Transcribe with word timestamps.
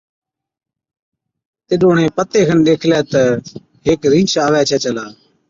تِڏ 1.67 1.81
اُڻهين 1.85 2.09
پتي 2.17 2.39
ڏيکلَي 2.67 2.99
تہ 3.11 3.21
هيڪ 3.85 4.01
رِينڇ 4.13 4.31
آوَي 4.45 4.61
ڇَي 4.69 4.77
چلا۔ 4.83 5.05